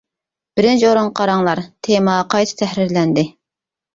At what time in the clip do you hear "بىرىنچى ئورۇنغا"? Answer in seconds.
0.59-1.11